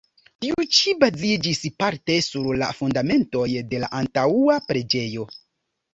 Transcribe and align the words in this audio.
Tiu 0.43 0.63
ĉi 0.77 0.93
baziĝis 1.03 1.59
parte 1.83 2.15
sur 2.29 2.49
la 2.63 2.69
fundamentoj 2.79 3.47
de 3.75 3.83
la 3.85 3.91
antaŭa 4.01 4.61
preĝejo. 4.73 5.29